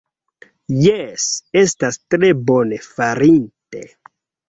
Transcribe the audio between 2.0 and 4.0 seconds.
tre bone farite